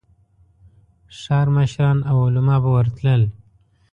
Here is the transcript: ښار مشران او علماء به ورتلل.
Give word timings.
ښار 1.19 1.47
مشران 1.55 1.97
او 2.09 2.17
علماء 2.27 2.59
به 2.63 2.69
ورتلل. 2.75 3.23